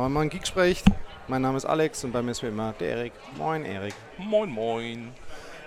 [0.00, 0.86] Moin Moin Geek spricht.
[1.28, 3.12] Mein Name ist Alex und bei mir ist wie immer der Erik.
[3.36, 3.92] Moin Erik.
[4.16, 5.12] Moin Moin.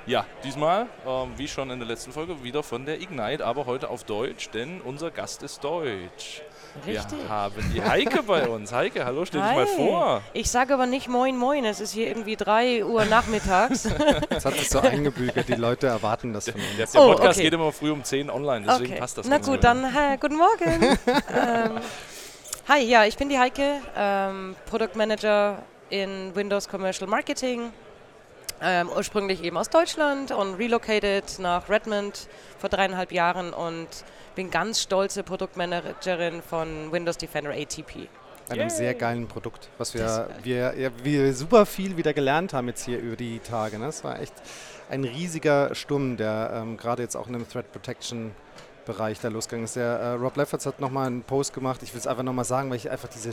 [0.07, 3.91] Ja, diesmal, ähm, wie schon in der letzten Folge, wieder von der Ignite, aber heute
[3.91, 6.41] auf Deutsch, denn unser Gast ist deutsch.
[6.87, 7.19] Richtig.
[7.19, 8.73] Wir haben die Heike bei uns.
[8.73, 9.55] Heike, hallo, stell dich Hi.
[9.55, 10.21] mal vor.
[10.33, 13.87] Ich sage aber nicht Moin Moin, es ist hier irgendwie 3 Uhr nachmittags.
[14.31, 16.91] Das hat sich so eingebügelt, die Leute erwarten das von Der, uns.
[16.93, 17.43] der Oh, Podcast okay.
[17.43, 20.37] geht immer früh um 10 online, deswegen passt das Na ganz gut, dann äh, guten
[20.37, 20.81] Morgen.
[21.05, 21.81] ähm,
[22.67, 27.71] hi, ja, ich bin die Heike, ähm, Produktmanager in Windows Commercial Marketing.
[28.61, 33.87] Ähm, ursprünglich eben aus Deutschland und relocated nach Redmond vor dreieinhalb Jahren und
[34.35, 38.07] bin ganz stolze Produktmanagerin von Windows Defender ATP.
[38.49, 42.67] Einem sehr geilen Produkt, was Das wir, wir, ja, wir super viel wieder gelernt haben
[42.67, 43.79] jetzt hier über die Tage.
[43.79, 43.87] Ne?
[43.87, 44.33] Es war echt
[44.89, 48.31] ein riesiger Sturm, der ähm, gerade jetzt auch in dem Threat Protection
[48.85, 49.75] Bereich da losgegangen ist.
[49.75, 51.81] Der äh, Rob Lefferts hat nochmal einen Post gemacht.
[51.83, 53.31] Ich will es einfach nochmal sagen, weil ich einfach diese,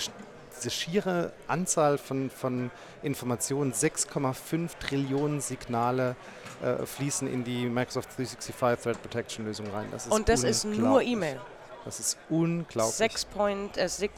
[0.56, 2.70] diese schiere Anzahl von, von
[3.02, 6.16] Informationen, 6,5 Trillionen Signale
[6.62, 9.86] äh, fließen in die Microsoft 365 Threat Protection Lösung rein.
[9.91, 11.02] Das ist Und das ist nur.
[11.02, 11.41] E-Mail.
[11.84, 12.94] Das ist unglaublich.
[12.94, 14.12] 6 Point, äh, six,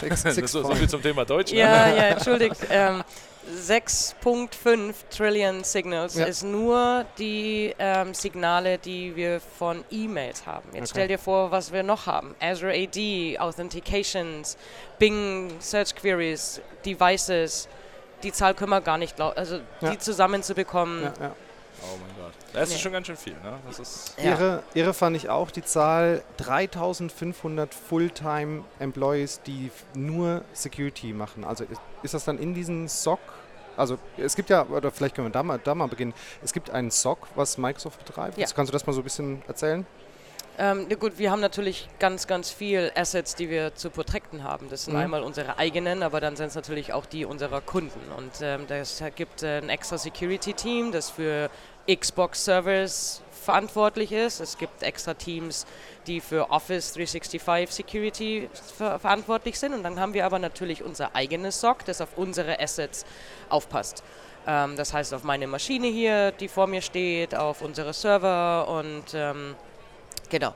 [0.00, 1.50] six ist so, so viel zum Thema Deutsch.
[1.50, 1.60] Ne?
[1.60, 2.56] Ja, ja, entschuldigt.
[2.68, 3.02] Ähm,
[3.50, 6.26] 6.5 Trillion Signals Ja.
[6.26, 10.68] ist nur die ähm, Signale, die wir von E-Mails haben.
[10.72, 10.86] Jetzt Okay.
[10.90, 12.34] stell dir vor, was wir noch haben.
[12.40, 14.56] Azure AD, Authentications,
[14.98, 17.68] Bing Search Queries, Devices.
[18.22, 19.90] Die Zahl können wir gar nicht, lau- also Ja.
[19.90, 21.02] die zusammenzubekommen.
[21.04, 21.32] Ja, ja.
[21.82, 22.15] Oh mein
[22.56, 22.80] Das ist Nee.
[22.82, 23.34] schon ganz schön viel.
[23.34, 23.58] Ne?
[23.66, 24.30] Das ist Ja.
[24.32, 31.44] Irre, irre fand ich auch die Zahl 3500 Fulltime Employees, die nur Security machen.
[31.44, 33.20] Also ist, ist das dann in diesem SOC?
[33.76, 36.14] Also es gibt ja, oder vielleicht können wir da mal, da mal beginnen.
[36.42, 38.38] Es gibt einen SOC, was Microsoft betreibt.
[38.38, 38.46] Ja.
[38.54, 39.84] Kannst du das mal so ein bisschen erzählen?
[40.58, 44.70] Ähm, gut, wir haben natürlich ganz, ganz viel Assets, die wir zu protecten haben.
[44.70, 45.00] Das sind Mhm.
[45.00, 48.00] einmal unsere eigenen, aber dann sind es natürlich auch die unserer Kunden.
[48.16, 51.50] Und ähm, das gibt äh, ein extra Security-Team, das für
[51.94, 54.40] Xbox-Servers verantwortlich ist.
[54.40, 55.66] Es gibt extra Teams,
[56.06, 59.74] die für Office 365 Security ver verantwortlich sind.
[59.74, 63.04] Und dann haben wir aber natürlich unser eigenes SOC, das auf unsere Assets
[63.50, 64.02] aufpasst.
[64.46, 69.04] Ähm, das heißt auf meine Maschine hier, die vor mir steht, auf unsere Server und
[69.14, 69.54] ähm,
[70.28, 70.54] Genau.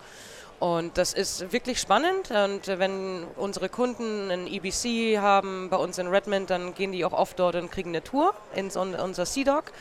[0.60, 2.30] Und das ist wirklich spannend.
[2.30, 7.04] Und äh, wenn unsere Kunden ein EBC haben bei uns in Redmond, dann gehen die
[7.04, 9.72] auch oft dort und kriegen eine Tour in unser C-Dock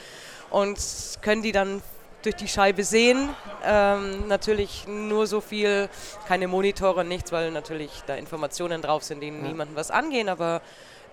[0.50, 0.80] und
[1.22, 1.82] können die dann
[2.24, 3.30] durch die Scheibe sehen.
[3.64, 5.90] Ähm, natürlich nur so viel,
[6.28, 10.62] keine Monitore, nichts, weil natürlich da Informationen drauf sind, die niemandem was angehen, aber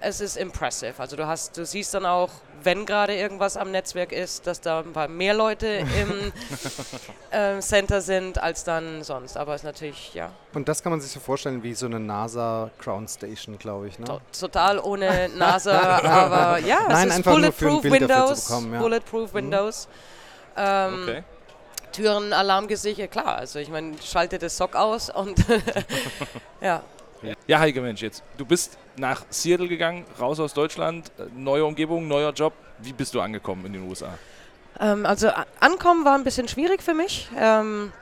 [0.01, 0.95] es ist impressive.
[0.99, 2.31] Also du hast, du siehst dann auch,
[2.62, 6.33] wenn gerade irgendwas am Netzwerk ist, dass da ein paar mehr Leute im
[7.31, 9.37] äh, Center sind als dann sonst.
[9.37, 12.01] Aber es ist natürlich, ja, Und das kann man sich so vorstellen wie so eine
[12.01, 13.99] NASA Ground Station, glaube ich.
[13.99, 14.07] Ne?
[14.07, 18.49] to total ohne NASA, aber ja, es Nein, ist einfach nur für ein Bulletproof Windows,
[18.49, 18.81] bekommen, ja.
[18.81, 19.89] Bulletproof Windows.
[20.57, 21.25] Ähm, okay.
[21.93, 23.37] Türen, Alarmgesicher, klar.
[23.37, 25.39] Also ich meine, schalte das Sock aus und
[26.61, 26.83] ja.
[27.47, 28.23] Ja, Heike, Mensch, jetzt.
[28.37, 32.53] Du bist nach Seattle gegangen, raus aus Deutschland, äh, neue Umgebung, neuer Job.
[32.79, 34.19] Wie bist du angekommen in den USA?
[34.81, 35.31] Ähm, also
[35.61, 37.29] ankommen war ein bisschen schwierig für mich.
[37.39, 37.93] Ähm,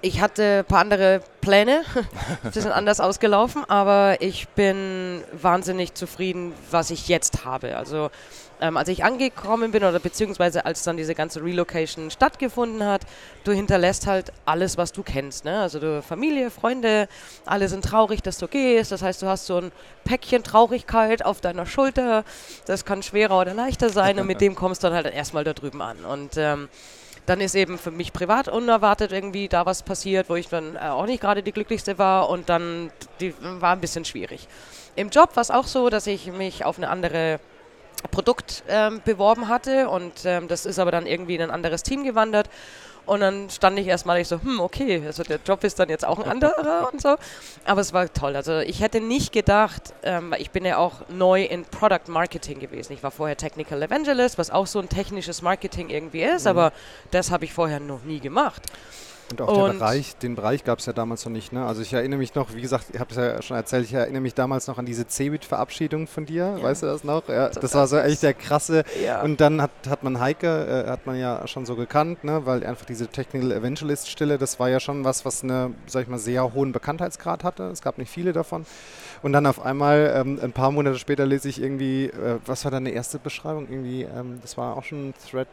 [0.00, 1.82] ich hatte ein paar andere Pläne,
[2.54, 7.76] die sind anders ausgelaufen, aber ich bin wahnsinnig zufrieden, was ich jetzt habe.
[7.76, 8.10] Also
[8.64, 13.02] ähm, als ich angekommen bin oder beziehungsweise als dann diese ganze Relocation stattgefunden hat,
[13.44, 15.44] du hinterlässt halt alles, was du kennst.
[15.44, 15.60] Ne?
[15.60, 17.06] Also du Familie, Freunde,
[17.44, 18.90] alle sind traurig, dass du gehst.
[18.90, 19.72] Das heißt, du hast so ein
[20.04, 22.24] Päckchen Traurigkeit auf deiner Schulter.
[22.64, 25.52] Das kann schwerer oder leichter sein und mit dem kommst du dann halt erstmal da
[25.52, 26.02] drüben an.
[26.06, 26.70] Und ähm,
[27.26, 30.88] dann ist eben für mich privat unerwartet irgendwie da was passiert, wo ich dann äh,
[30.88, 34.48] auch nicht gerade die glücklichste war und dann die, war ein bisschen schwierig.
[34.96, 37.40] Im Job war es auch so, dass ich mich auf eine andere
[38.10, 42.04] Produkt ähm, beworben hatte und ähm, das ist aber dann irgendwie in ein anderes Team
[42.04, 42.48] gewandert
[43.06, 46.06] und dann stand ich erstmal ich so, hm, okay, also der Job ist dann jetzt
[46.06, 47.16] auch ein anderer und so.
[47.64, 48.34] Aber es war toll.
[48.34, 52.60] Also ich hätte nicht gedacht, ähm, weil ich bin ja auch neu in Product Marketing
[52.60, 52.92] gewesen.
[52.94, 56.72] Ich war vorher Technical Evangelist, was auch so ein technisches Marketing irgendwie ist, aber
[57.10, 58.62] das habe ich vorher noch nie gemacht.
[59.30, 61.52] Und auch der Und- Bereich, den Bereich gab es ja damals noch nicht.
[61.52, 61.64] Ne?
[61.64, 64.20] Also ich erinnere mich noch, wie gesagt, ich habe es ja schon erzählt, ich erinnere
[64.20, 66.56] mich damals noch an diese Cebit-Verabschiedung von dir.
[66.58, 66.62] Ja.
[66.62, 67.28] Weißt du das noch?
[67.28, 68.84] Ja, das war so echt der krasse.
[69.04, 69.22] Ja.
[69.22, 72.44] Und dann hat, hat man Heike, äh, hat man ja schon so gekannt, ne?
[72.44, 76.18] weil einfach diese Technical Evangelist-Stille, das war ja schon was, was eine, sag ich mal,
[76.18, 77.64] sehr hohen Bekanntheitsgrad hatte.
[77.64, 78.66] Es gab nicht viele davon.
[79.22, 82.70] Und dann auf einmal, ähm, ein paar Monate später lese ich irgendwie, äh, was war
[82.70, 83.66] deine erste Beschreibung?
[83.70, 85.48] Irgendwie, ähm, das war auch schon Threat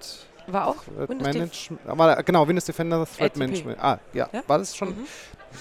[0.48, 1.82] war auch Threat Windows Management.
[1.88, 3.38] Aber genau, Windows Defender Threat ATP.
[3.38, 3.80] Management.
[3.82, 4.30] Ah, ja.
[4.32, 4.44] Ja?
[4.48, 4.90] War das schon?
[4.90, 5.08] Mhm.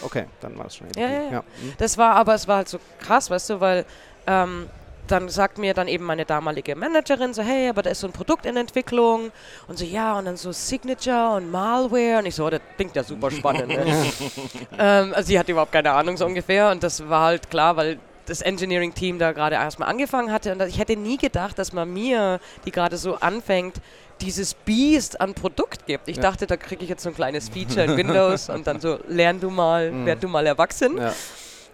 [0.03, 1.01] Okay, dann war das schon ATP.
[1.01, 1.41] Ja, ja, ja.
[1.41, 1.75] Mhm.
[1.79, 3.85] Das war aber, es war halt so krass, weißt du, weil
[4.27, 4.69] ähm,
[5.11, 8.13] dann sagt mir dann eben meine damalige Managerin so, hey, aber da ist so ein
[8.13, 9.33] Produkt in Entwicklung
[9.67, 12.95] und so, ja, und dann so Signature und Malware und ich so, oh, das klingt
[12.95, 13.69] ja super spannend.
[13.69, 13.85] ne?
[14.79, 17.99] ähm, also sie hat überhaupt keine Ahnung so ungefähr und das war halt klar, weil
[18.27, 22.39] das Engineering-Team da gerade erstmal angefangen hatte und ich hätte nie gedacht, dass man mir,
[22.65, 23.77] die gerade so anfängt,
[24.21, 26.09] dieses Biest an Produkt gibt.
[26.09, 26.23] Ich Ja.
[26.23, 29.41] dachte, da kriege ich jetzt so ein kleines Feature in Windows und dann so, lern
[29.41, 30.07] du mal, Mhm.
[30.07, 30.99] werd du mal erwachsen.
[30.99, 31.13] Ja.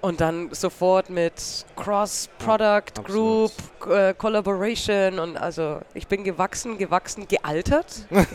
[0.02, 1.32] Und dann sofort mit
[1.74, 3.52] Cross-Product, Ja, Group,
[3.90, 7.86] äh, Collaboration und also ich bin gewachsen, gewachsen, gealtert.
[8.10, 8.26] ähm,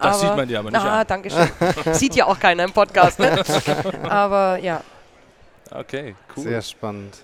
[0.00, 1.06] aber, sieht man dir aber nicht ah, an.
[1.06, 1.94] danke schön.
[1.94, 3.42] Sieht ja auch keiner im Podcast, ne?
[4.08, 4.80] aber ja,
[5.70, 6.44] Okay, cool.
[6.44, 7.16] Sehr spannend.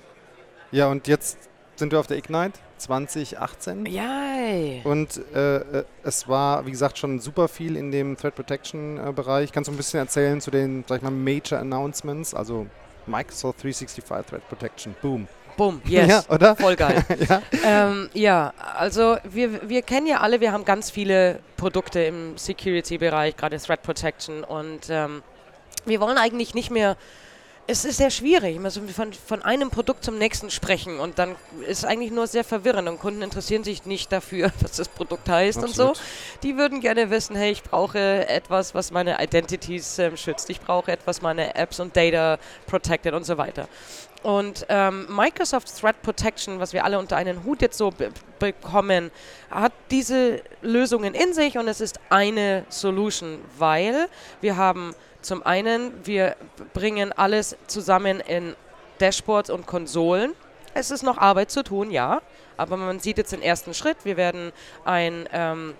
[0.73, 1.39] Ja, und jetzt
[1.77, 3.87] sind wir auf der Ignite 2018.
[3.87, 4.81] Yay.
[4.85, 9.13] Und äh, äh, es war, wie gesagt, schon super viel in dem Threat Protection äh,
[9.13, 9.53] Bereich.
[9.53, 12.35] Kannst du ein bisschen erzählen zu den, sag ich mal, Major Announcements?
[12.35, 12.67] Also
[13.07, 14.95] Microsoft 365 Threat Protection.
[15.03, 15.29] Boom.
[15.57, 16.09] Boom, yes.
[16.29, 16.57] Ja, oder?
[16.57, 17.05] Voll geil.
[17.29, 17.43] ja.
[17.65, 23.37] ähm, ja, also wir, wir kennen ja alle, wir haben ganz viele Produkte im Security-Bereich,
[23.37, 25.23] gerade Threat Protection und ähm,
[25.85, 26.97] wir wollen eigentlich nicht mehr,
[27.71, 31.37] es ist sehr schwierig, immer so von, von einem Produkt zum nächsten sprechen und dann
[31.69, 35.29] ist es eigentlich nur sehr verwirrend und Kunden interessieren sich nicht dafür, was das Produkt
[35.29, 35.97] heißt und Absolut.
[35.97, 36.03] so.
[36.43, 40.91] Die würden gerne wissen, hey, ich brauche etwas, was meine Identities ähm, schützt, ich brauche
[40.91, 43.69] etwas, meine Apps und Data protected und so weiter.
[44.25, 49.11] Und ähm, Microsoft Threat Protection, was wir alle unter einen Hut jetzt so be bekommen,
[49.51, 54.09] hat diese Lösungen in sich und es ist eine Solution, weil
[54.41, 56.37] wir haben zum einen, wir
[56.73, 58.55] bringen alles zusammen in
[58.99, 60.33] Dashboards und Konsolen.
[60.75, 62.23] Es ist noch Arbeit zu tun, ja,
[62.57, 63.99] aber man sieht jetzt den ersten Schritt.
[64.05, 64.53] Wir werden
[64.85, 65.75] ein ähm,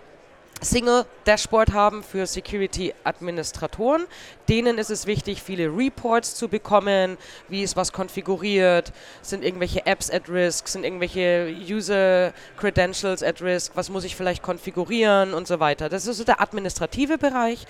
[0.63, 4.07] Single Dashboard haben für Security-Administratoren.
[4.49, 7.17] Denen ist es wichtig, viele Reports zu bekommen,
[7.49, 8.93] wie ist was konfiguriert,
[9.23, 14.43] sind irgendwelche Apps at risk, sind irgendwelche User Credentials at risk, was muss ich vielleicht
[14.43, 15.89] konfigurieren und so weiter.
[15.89, 17.67] Das ist so der administrative Bereich.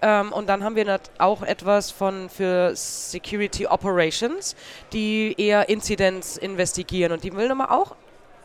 [0.00, 4.56] Ähm, und dann haben wir auch etwas von für Security Operations,
[4.92, 7.94] die eher Incidents investigieren und die will nochmal auch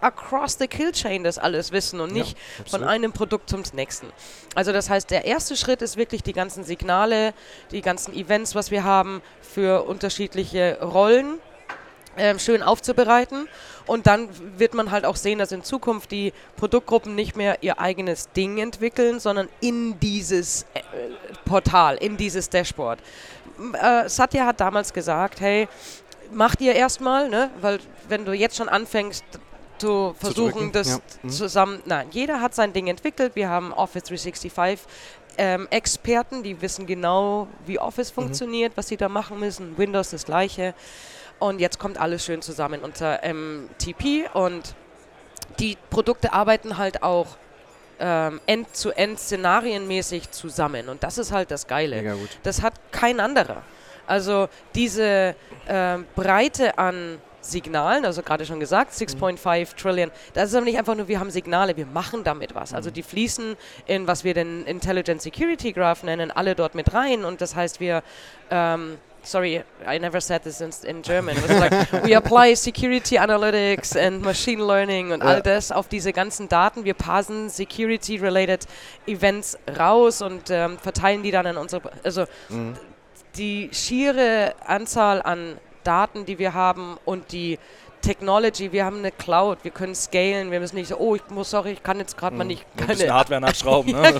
[0.01, 2.88] across the kill chain das alles wissen und Ja, nicht von absolut.
[2.88, 4.07] einem Produkt zum nächsten.
[4.55, 7.33] Also das heißt, der erste Schritt ist wirklich die ganzen Signale,
[7.71, 11.39] die ganzen Events, was wir haben für unterschiedliche Rollen
[12.17, 13.47] ähm, schön aufzubereiten.
[13.85, 17.79] Und dann wird man halt auch sehen, dass in Zukunft die Produktgruppen nicht mehr ihr
[17.79, 20.81] eigenes Ding entwickeln, sondern in dieses äh,
[21.45, 22.99] Portal, in dieses Dashboard.
[23.73, 25.67] Äh, Satya hat damals gesagt, hey,
[26.31, 27.49] macht ihr erstmal, ne?
[27.61, 27.79] weil
[28.09, 29.23] wenn du jetzt schon anfängst
[29.79, 30.97] zu versuchen, drücken, das ja.
[31.24, 31.29] Mhm.
[31.29, 33.35] zusammen, nein, jeder hat sein Ding entwickelt.
[33.35, 34.79] Wir haben Office 365
[35.38, 39.77] ähm, Experten, die wissen genau, wie Office funktioniert, was sie da machen müssen.
[39.77, 40.74] Windows das gleiche.
[41.39, 44.75] Und jetzt kommt alles schön zusammen unter MTP und
[45.59, 47.27] die Produkte arbeiten halt auch
[48.00, 50.89] ähm, end-zu-end szenarienmäßig zusammen.
[50.89, 52.18] Und das ist halt das Geile.
[52.44, 53.63] Das hat kein anderer.
[54.07, 55.35] Also diese
[55.68, 60.95] ähm, Breite an Signalen, also gerade schon gesagt, 6.5 Trillion, das ist aber nicht einfach
[60.95, 62.73] nur, wir haben Signale, wir machen damit was.
[62.73, 63.55] Also die fließen
[63.85, 67.79] in, was wir den Intelligent Security Graph nennen, alle dort mit rein und das heißt,
[67.79, 68.03] wir
[68.51, 71.35] ähm, Sorry, I never said this in, in German.
[71.35, 75.27] It was like, we apply security analytics and machine learning und Ja.
[75.27, 76.85] all das auf diese ganzen Daten.
[76.85, 78.65] Wir parsen security-related
[79.06, 81.81] Events raus und ähm, verteilen die dann an unsere.
[82.06, 82.75] Also Mhm.
[83.35, 87.57] die schiere Anzahl an Daten, die wir haben und die
[88.01, 91.49] Technology, wir haben eine Cloud, wir können scalen, wir müssen nicht so, oh, ich muss,
[91.49, 93.91] sorry, ich kann jetzt gerade mal nicht Ein bisschen keine Hardware nachschrauben.
[93.97, 94.19] Ne?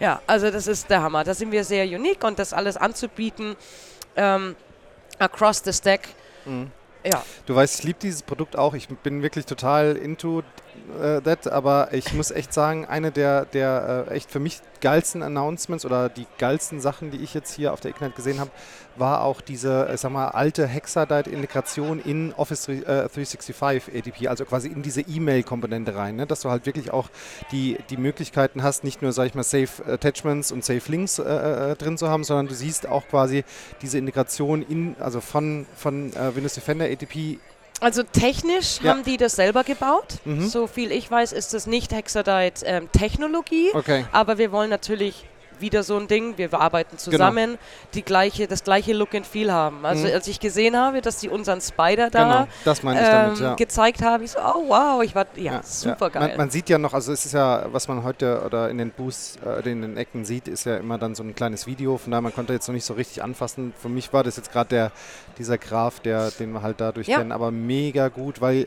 [0.00, 1.22] ja, also das ist der Hammer.
[1.24, 3.56] Da sind wir sehr unique und das alles anzubieten
[4.16, 4.56] ähm,
[5.18, 6.08] across the stack.
[6.44, 6.70] Mhm.
[7.04, 8.74] Ja, Du weißt, ich liebe dieses Produkt auch.
[8.74, 10.42] Ich bin wirklich total into
[11.00, 15.22] äh, that, aber ich muss echt sagen, eine der, der äh, echt für mich geilsten
[15.22, 18.50] Announcements oder die geilsten Sachen, die ich jetzt hier auf der Ignite gesehen habe,
[18.96, 24.44] war auch diese, ich sag mal, alte Hexadite-Integration in Office 3, äh, 365 ADP, also
[24.44, 26.26] quasi in diese E-Mail-Komponente rein, ne?
[26.26, 27.08] dass du halt wirklich auch
[27.50, 31.22] die, die Möglichkeiten hast, nicht nur, sag ich mal, Safe Attachments und Safe Links äh,
[31.72, 33.44] äh, drin zu haben, sondern du siehst auch quasi
[33.82, 37.38] diese Integration in, also von, von äh, Windows Defender ADP
[37.84, 38.90] also technisch Ja.
[38.92, 40.14] haben die das selber gebaut.
[40.24, 40.48] Mhm.
[40.48, 43.70] So viel ich weiß, ist das nicht Hexadite-Technologie.
[43.74, 44.06] Okay.
[44.12, 45.24] Aber wir wollen natürlich
[45.60, 47.62] wieder so ein Ding, wir arbeiten zusammen, genau.
[47.94, 49.84] die gleiche, das gleiche Look and Feel haben.
[49.84, 50.14] Also mhm.
[50.14, 53.54] als ich gesehen habe, dass sie unseren Spider da genau, ähm, damit, ja.
[53.54, 56.28] gezeigt haben, ich so, oh wow, ich war, ja, ja super geil.
[56.28, 58.90] Man, man, sieht ja noch, also es ist ja, was man heute oder in den
[58.90, 62.10] Booths, äh, in den Ecken sieht, ist ja immer dann so ein kleines Video, von
[62.10, 63.72] daher man konnte jetzt noch nicht so richtig anfassen.
[63.80, 64.92] Für mich war das jetzt gerade der,
[65.38, 68.66] dieser Graph, der, den wir halt dadurch kennen, aber mega gut, weil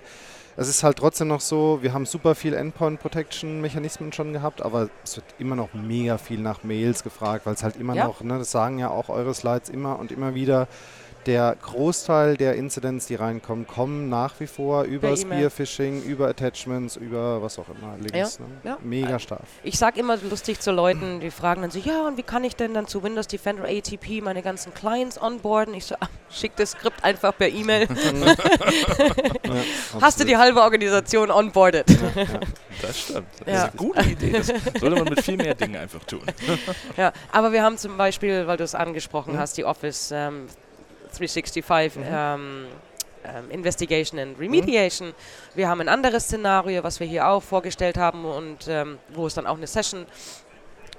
[0.57, 4.63] es ist halt trotzdem noch so, wir haben super viel Endpoint Protection Mechanismen schon gehabt,
[4.63, 8.07] aber es wird immer noch mega viel nach Mails gefragt, weil es halt immer ja.
[8.07, 10.67] noch, ne, das sagen ja auch eure Slides immer und immer wieder,
[11.27, 17.41] der Großteil der Incidents, die reinkommen, kommen nach wie vor über Spearfishing, über Attachments, über
[17.41, 18.39] was auch immer, Links.
[18.39, 18.51] Ja, ne?
[18.63, 18.77] ja.
[18.81, 19.41] Mega stark.
[19.63, 22.55] Ich sage immer lustig zu Leuten, die fragen dann so, ja, und wie kann ich
[22.55, 25.73] denn dann zu Windows Defender ATP meine ganzen Clients onboarden?
[25.73, 27.87] Ich so, ah, schick das Skript einfach per E-Mail.
[29.45, 31.85] ja, Hast du die halbe Organisation onboarded?
[32.81, 33.27] Das stimmt.
[33.45, 34.31] Das ist eine gute Idee.
[34.31, 36.21] Das sollte man mit viel mehr Dingen einfach tun.
[36.97, 39.39] ja, aber wir haben zum Beispiel, weil du es angesprochen mhm.
[39.39, 40.47] hast, die Office ähm,
[41.17, 42.03] 365 mhm.
[42.09, 42.65] ähm,
[43.23, 45.09] ähm, Investigation and Remediation.
[45.09, 45.13] Mhm.
[45.55, 49.33] Wir haben ein anderes Szenario, was wir hier auch vorgestellt haben und ähm, wo es
[49.33, 50.05] dann auch eine Session,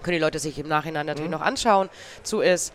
[0.03, 1.39] können die Leute sich im Nachhinein natürlich mhm.
[1.39, 1.89] noch anschauen,
[2.23, 2.73] zu ist,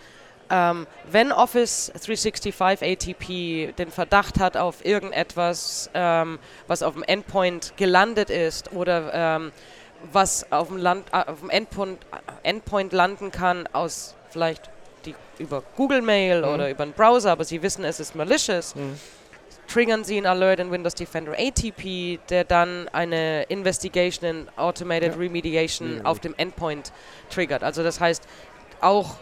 [0.50, 7.74] ähm, wenn Office 365 ATP den Verdacht hat auf irgendetwas, ähm, was auf dem Endpoint
[7.78, 9.52] gelandet ist oder ähm,
[10.12, 12.06] was auf dem, Land, äh, auf dem Endpoint,
[12.44, 14.70] Endpoint landen kann aus vielleicht
[15.06, 16.54] die über Google Mail mhm.
[16.54, 19.00] oder über einen Browser, aber sie wissen, es ist malicious, mhm.
[19.68, 25.20] triggern sie einen Alert in Windows Defender ATP, der dann eine Investigation in Automated ja.
[25.20, 26.06] Remediation mhm.
[26.06, 26.92] auf dem Endpoint
[27.30, 27.64] triggert.
[27.64, 28.24] Also das heißt,
[28.82, 29.16] auch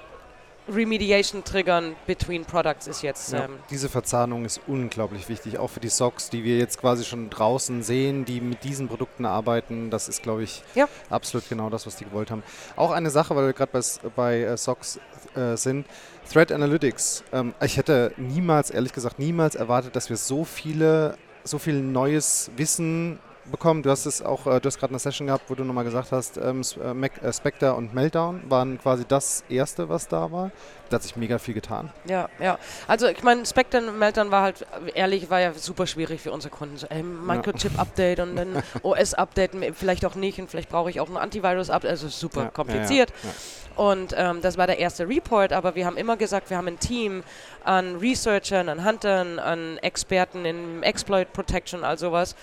[0.70, 3.34] Remediation triggern between Products ist jetzt.
[3.34, 7.04] Ja, ähm diese Verzahnung ist unglaublich wichtig, auch für die Socks, die wir jetzt quasi
[7.04, 9.90] schon draußen sehen, die mit diesen Produkten arbeiten.
[9.90, 10.88] Das ist, glaube ich, ja.
[11.10, 12.44] absolut genau das, was die gewollt haben.
[12.76, 13.82] Auch eine Sache, weil wir gerade bei,
[14.16, 15.00] bei äh, Socks
[15.36, 15.86] äh, sind,
[16.32, 17.24] Thread Analytics.
[17.34, 22.52] Ähm, ich hätte niemals, ehrlich gesagt, niemals erwartet, dass wir so viele, so viel neues
[22.58, 23.20] Wissen
[23.50, 23.84] bekommen.
[23.84, 26.12] Du hast es auch, äh, du hast gerade eine Session gehabt, wo du nochmal gesagt
[26.12, 30.52] hast, ähm, äh, äh, Spectre und Meltdown waren quasi das erste, was da war.
[30.90, 31.90] Da hat sich mega viel getan.
[32.06, 32.60] Ja, ja.
[32.88, 36.54] Also ich meine, Spectre und Meltdown war halt, ehrlich, war ja super schwierig für unsere
[36.54, 36.78] Kunden.
[36.78, 41.18] So, ey, Microchip-Update und dann OS-Update, vielleicht auch nicht und vielleicht brauche ich auch ein
[41.18, 41.90] Antivirus-Update.
[41.92, 43.14] Also super ja, kompliziert.
[43.24, 43.30] Ja,
[43.76, 46.80] und ähm, das war der erste Report, aber wir haben immer gesagt, wir haben ein
[46.80, 47.24] Team
[47.64, 52.36] an Researchern, an Huntern, an Experten in Exploit Protection, all sowas.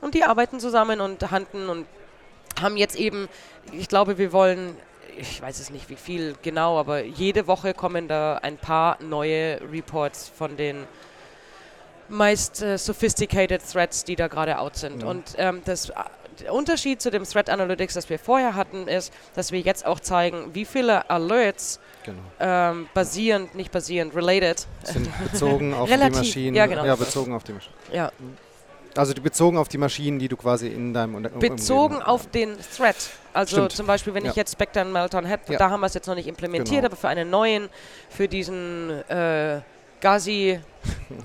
[0.00, 1.86] Und die arbeiten zusammen und handeln und
[2.60, 3.28] haben jetzt eben,
[3.72, 4.76] ich glaube, wir wollen,
[5.16, 9.60] ich weiß es nicht wie viel genau, aber jede Woche kommen da ein paar neue
[9.72, 10.86] Reports von den
[12.08, 15.02] meist äh, sophisticated Threats, die da gerade out sind.
[15.02, 15.08] Ja.
[15.08, 15.90] Und ähm, das
[16.40, 20.00] der Unterschied zu dem Threat Analytics, das wir vorher hatten, ist, dass wir jetzt auch
[20.00, 22.18] zeigen, wie viele Alerts genau.
[22.40, 24.66] ähm, basierend, nicht basierend, related.
[24.84, 26.54] Sind bezogen auf die Maschinen.
[26.54, 26.84] Ja, genau.
[26.84, 27.74] ja, bezogen auf die Maschinen.
[27.92, 28.12] Ja.
[28.96, 32.56] Also die bezogen auf die Maschinen, die du quasi in deinem Unter Bezogen auf den
[32.76, 32.96] Threat.
[33.32, 33.72] Also Stimmt.
[33.72, 34.30] zum Beispiel, wenn ja.
[34.30, 35.58] ich jetzt Spectre und Meltdown hätte, ja.
[35.58, 36.86] da haben wir es jetzt noch nicht implementiert, genau.
[36.86, 37.68] aber für einen neuen,
[38.08, 39.60] für diesen äh,
[40.04, 40.60] Gazi,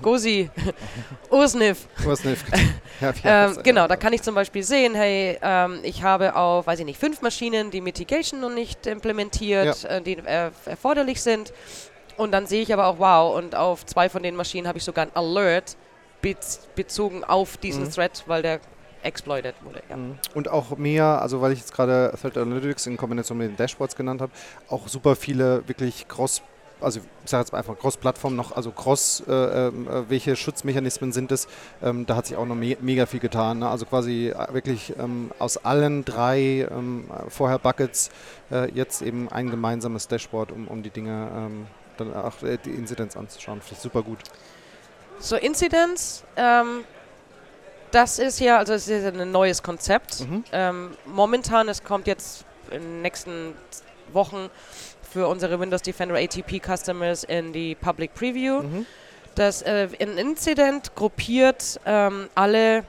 [0.00, 0.48] Gozi,
[1.30, 1.86] Ursnif.
[2.06, 2.42] Ursnif.
[3.02, 6.78] ja, ähm, genau, da kann ich zum Beispiel sehen, hey, ähm, ich habe auf, weiß
[6.78, 9.88] ich nicht, fünf Maschinen die Mitigation noch nicht implementiert, ja.
[9.90, 11.52] äh, die äh, erforderlich sind.
[12.16, 14.84] Und dann sehe ich aber auch, wow, und auf zwei von den Maschinen habe ich
[14.84, 15.76] sogar ein Alert,
[16.74, 17.90] bezogen auf diesen mhm.
[17.90, 18.60] Thread, weil der
[19.02, 19.82] exploited wurde.
[19.90, 19.96] Ja.
[19.96, 20.18] Mhm.
[20.32, 23.94] Und auch mehr, also weil ich jetzt gerade Thread Analytics in Kombination mit den Dashboards
[23.94, 24.32] genannt habe,
[24.70, 26.40] auch super viele wirklich cross
[26.80, 29.72] also ich sage jetzt einfach Cross-Plattform noch, also Cross, äh, äh,
[30.08, 31.48] welche Schutzmechanismen sind es?
[31.82, 33.60] Ähm, da hat sich auch noch me mega viel getan.
[33.60, 33.68] Ne?
[33.68, 38.10] Also quasi äh, wirklich ähm, aus allen drei ähm, vorher Buckets
[38.50, 42.70] äh, jetzt eben ein gemeinsames Dashboard, um, um die Dinge ähm, dann auch äh, die
[42.70, 43.60] Inzidenz anzuschauen.
[43.60, 44.18] Finde ich super gut.
[45.18, 46.84] So, Incidents, ähm,
[47.90, 50.20] das ist ja, also es ist ein neues Konzept.
[50.20, 50.44] Mhm.
[50.52, 53.54] Ähm, momentan, es kommt jetzt in den nächsten
[54.12, 54.48] Wochen
[55.12, 58.62] für unsere Windows Defender ATP Customers in die Public Preview.
[58.62, 58.86] Mhm.
[59.34, 62.84] Das äh, ein Incident gruppiert ähm, alle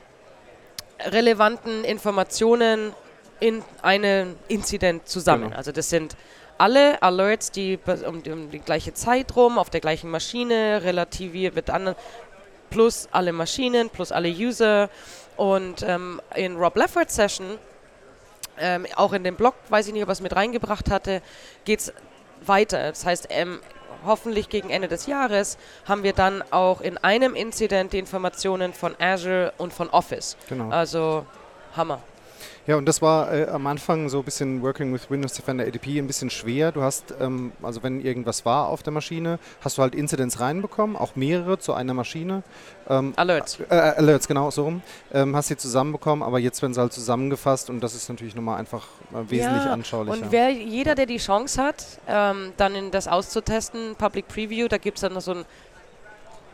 [0.99, 2.93] relevanten Informationen
[3.39, 5.45] in einen Incident zusammen.
[5.45, 5.57] Genau.
[5.57, 6.15] Also das sind
[6.57, 11.71] alle Alerts, die um, um, die gleiche Zeit rum, auf der gleichen Maschine, relativiert mit
[11.71, 11.97] anderen,
[12.69, 14.89] plus alle Maschinen, plus alle User.
[15.37, 17.57] Und ähm, in Rob Lefferts Session,
[18.59, 21.23] ähm, auch in dem Blog, weiß ich nicht, ob er es mit reingebracht hatte,
[21.65, 21.93] geht es
[22.45, 22.89] weiter.
[22.89, 23.59] Das heißt, ähm,
[24.05, 28.95] hoffentlich gegen Ende des Jahres haben wir dann auch in einem Incident die Informationen von
[28.99, 30.37] Azure und von Office.
[30.49, 30.69] Genau.
[30.69, 31.25] Also
[31.75, 32.01] Hammer.
[32.67, 35.97] Ja, und das war äh, am Anfang so ein bisschen Working with Windows Defender ADP
[35.97, 36.71] ein bisschen schwer.
[36.71, 40.95] Du hast, ähm, also wenn irgendwas war auf der Maschine, hast du halt Incidents reinbekommen,
[40.95, 42.43] auch mehrere zu einer Maschine.
[42.87, 43.59] Ähm, Alerts.
[43.59, 44.81] Äh, äh, Alerts, genau, so rum.
[45.11, 48.59] Ähm, hast sie zusammenbekommen, aber jetzt werden sie halt zusammengefasst und das ist natürlich nochmal
[48.59, 50.13] einfach äh, wesentlich ja, anschaulicher.
[50.13, 54.77] Und wer, jeder, der die Chance hat, ähm, dann in das auszutesten, Public Preview, da
[54.77, 55.45] gibt es dann noch so ein,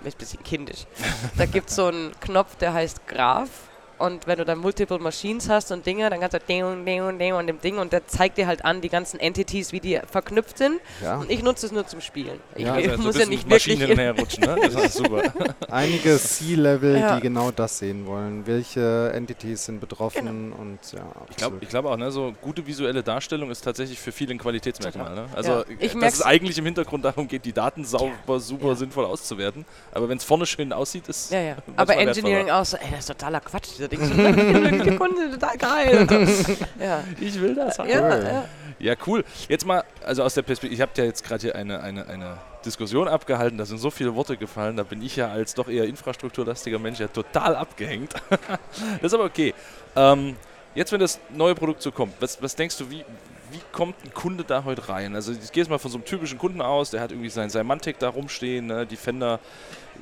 [0.06, 0.86] ist ein bisschen kindisch,
[1.38, 3.50] da gibt es so einen Knopf, der heißt Graph
[3.98, 7.34] und wenn du dann Multiple Machines hast und Dinge, dann kannst du ding, ding, ding
[7.34, 10.58] und dem Ding und der zeigt dir halt an, die ganzen Entities, wie die verknüpft
[10.58, 10.80] sind.
[11.02, 11.18] Ja.
[11.18, 12.40] Und ich nutze es nur zum Spielen.
[12.56, 14.58] Ich ja, also muss ja nicht Maschinen wirklich herrutschen, ne?
[14.62, 15.24] Das ist super.
[15.70, 17.16] Einige C-Level, ja.
[17.16, 18.46] die genau das sehen wollen.
[18.46, 20.56] Welche Entities sind betroffen genau.
[20.58, 21.02] und ja.
[21.30, 25.16] Ich glaube glaub auch, ne, so gute visuelle Darstellung ist tatsächlich für viele ein Qualitätsmerkmal.
[25.16, 25.26] Ne?
[25.36, 26.00] Also, ja.
[26.00, 29.66] dass es eigentlich im Hintergrund darum geht, die Daten sauber, super sinnvoll auszuwerten.
[29.92, 31.32] Aber wenn es vorne schön aussieht, ist.
[31.32, 31.56] Ja, ja.
[31.76, 34.84] Aber Engineering auch so, ey, das ist totaler Quatsch, dieser Ding.
[34.84, 36.08] die Kunde, total geil.
[36.10, 36.54] So.
[36.80, 37.04] Ja.
[37.20, 37.80] Ich will das.
[37.80, 37.90] Haben.
[37.90, 38.46] Ja, ja.
[38.80, 39.24] ja, cool.
[39.48, 42.38] Jetzt mal, also aus der Perspektive, ich habe ja jetzt gerade hier eine, eine, eine
[42.66, 45.86] Diskussion abgehalten, da sind so viele Worte gefallen, da bin ich ja als doch eher
[45.86, 48.14] infrastrukturlastiger Mensch ja total abgehängt.
[48.30, 49.54] das ist aber okay.
[49.96, 50.36] Ähm,
[50.76, 53.04] jetzt, wenn das neue Produkt so kommt, was, was denkst du, wie,
[53.52, 55.16] wie kommt ein Kunde da heute rein?
[55.16, 57.50] Also ich gehe jetzt mal von so einem typischen Kunden aus, der hat irgendwie sein,
[57.50, 58.86] sein Mantic da rumstehen, ne?
[58.86, 59.40] die Fender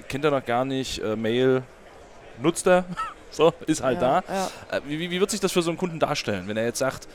[0.08, 1.64] kennt er noch gar nicht, äh, Mail
[2.42, 2.86] nutzt er,
[3.36, 4.34] so, ist halt ja, da.
[4.34, 4.78] Ja.
[4.78, 7.08] Äh, wie, wie wird sich das für so einen Kunden darstellen, wenn er jetzt sagt,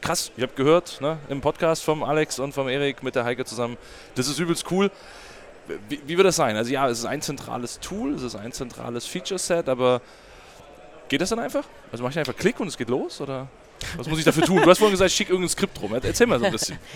[0.00, 3.44] krass, ich habe gehört ne, im Podcast vom Alex und vom Erik mit der Heike
[3.44, 3.76] zusammen,
[4.14, 4.90] das ist übelst cool.
[5.88, 6.56] Wie, wie, wird das sein?
[6.56, 10.00] Also ja, es ist ein zentrales Tool, es ist ein zentrales Feature-Set, aber
[11.08, 11.64] geht das dann einfach?
[11.90, 13.20] Also mache ich einfach Klick und es geht los?
[13.20, 13.48] Oder
[13.96, 14.62] was muss ich dafür tun?
[14.62, 15.92] Du hast vorhin gesagt, ich schicke irgendein Skript rum.
[15.94, 16.78] Erzähl mal so ein bisschen.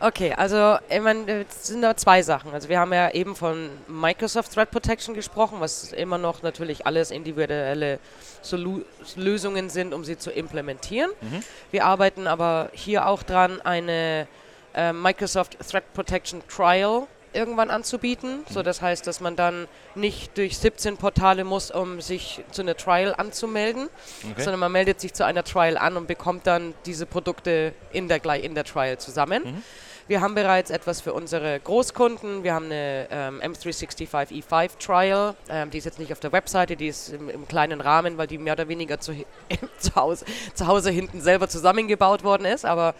[0.00, 2.52] Okay, also ich meine, es sind da zwei Sachen.
[2.52, 7.10] Also wir haben ja eben von Microsoft Threat Protection gesprochen, was immer noch natürlich alles
[7.10, 7.98] individuelle
[8.42, 8.84] Solu
[9.16, 11.10] Lösungen sind, um sie zu implementieren.
[11.20, 11.42] Mhm.
[11.72, 14.28] Wir arbeiten aber hier auch dran, eine
[14.74, 18.38] äh, Microsoft Threat Protection Trial irgendwann anzubieten.
[18.38, 18.44] Mhm.
[18.48, 22.76] So, das heißt, dass man dann nicht durch 17 Portale muss, um sich zu einer
[22.76, 23.88] Trial anzumelden,
[24.30, 24.42] okay.
[24.42, 28.24] sondern man meldet sich zu einer Trial an und bekommt dann diese Produkte in der,
[28.36, 29.44] in der Trial zusammen.
[29.44, 29.62] Mhm.
[30.08, 32.42] Wir haben bereits etwas für unsere Großkunden.
[32.42, 35.34] Wir haben eine ähm, M365 E5 Trial.
[35.50, 38.26] Ähm, die ist jetzt nicht auf der Webseite, die ist im, im kleinen Rahmen, weil
[38.26, 39.12] die mehr oder weniger zu,
[39.78, 40.24] zu, Hause,
[40.54, 42.64] zu Hause hinten selber zusammengebaut worden ist.
[42.64, 42.94] Aber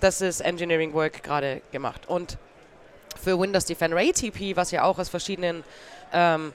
[0.00, 2.08] das ist Engineering Work gerade gemacht.
[2.08, 2.38] Und
[3.22, 5.64] für Windows Defender ATP, was ja auch aus verschiedenen
[6.14, 6.54] ähm,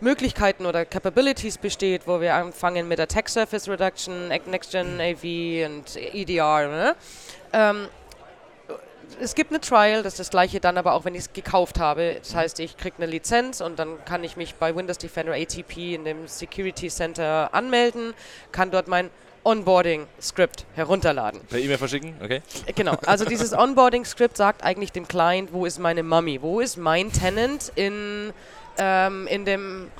[0.00, 5.22] Möglichkeiten oder Capabilities besteht, wo wir anfangen mit Tech Surface Reduction, Next Gen AV
[5.66, 6.68] und EDR.
[6.68, 6.96] Ne?
[7.52, 7.88] Ähm,
[9.20, 11.78] es gibt eine Trial, das ist das gleiche dann aber auch, wenn ich es gekauft
[11.78, 12.16] habe.
[12.18, 15.94] Das heißt, ich kriege eine Lizenz und dann kann ich mich bei Windows Defender ATP
[15.94, 18.14] in dem Security Center anmelden,
[18.52, 19.10] kann dort mein
[19.42, 21.40] Onboarding-Skript herunterladen.
[21.48, 22.42] Per E-Mail verschicken, okay.
[22.66, 26.76] Äh, genau, also dieses Onboarding-Skript sagt eigentlich dem Client, wo ist meine Mummy, wo ist
[26.76, 28.32] mein Tenant in,
[28.78, 29.90] ähm, in dem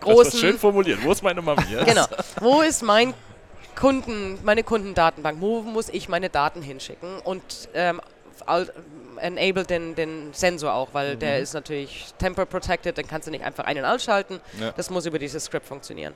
[0.00, 0.24] großen...
[0.24, 1.62] Das ist schön formuliert, wo ist meine Mummy?
[1.84, 2.04] Genau,
[2.40, 3.14] wo ist mein
[3.76, 7.42] Kunden, meine Kundendatenbank, wo muss ich meine Daten hinschicken und
[7.74, 8.00] ähm,
[9.20, 11.20] enable den, den Sensor auch, weil mhm.
[11.20, 14.40] der ist natürlich temper protected, dann kannst du nicht einfach einen ausschalten.
[14.58, 14.72] Ja.
[14.72, 16.14] Das muss über dieses Script funktionieren.